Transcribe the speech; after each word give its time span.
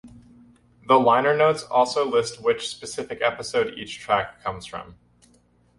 The 0.87 0.97
liner 0.99 1.37
notes 1.37 1.61
also 1.61 2.09
list 2.09 2.41
which 2.41 2.67
specific 2.67 3.19
episode 3.21 3.77
each 3.77 3.99
track 3.99 4.41
comes 4.43 4.65
from. 4.65 4.95